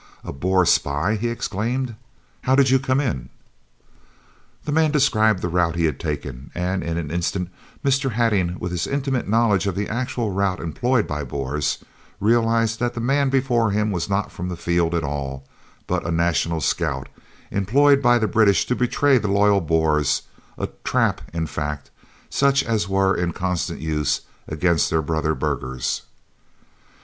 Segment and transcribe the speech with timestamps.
[0.23, 1.93] "A Boer spy!" he exclaimed.
[2.41, 3.29] "How did you come in?"
[4.65, 7.49] The man described the route he had taken, and in an instant
[7.85, 8.13] Mr.
[8.13, 11.83] Hattingh, with his intimate knowledge of the actual route employed by Boers,
[12.19, 15.45] realised that the man before him was not from the field at all,
[15.85, 17.07] but a National Scout,
[17.51, 20.23] employed by the British to betray the loyal Boers
[20.57, 21.91] a "trap," in fact,
[22.27, 26.01] such as were in constant use against their brother burghers.